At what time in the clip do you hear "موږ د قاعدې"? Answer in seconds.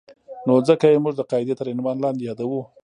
1.03-1.53